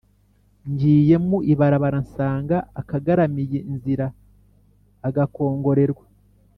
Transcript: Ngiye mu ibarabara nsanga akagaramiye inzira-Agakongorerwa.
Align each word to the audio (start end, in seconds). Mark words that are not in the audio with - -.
Ngiye 0.71 1.15
mu 1.27 1.37
ibarabara 1.53 1.99
nsanga 2.05 2.57
akagaramiye 2.81 3.59
inzira-Agakongorerwa. 3.71 6.05